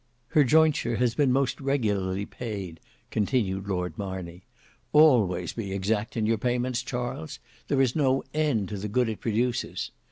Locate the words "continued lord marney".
3.11-4.41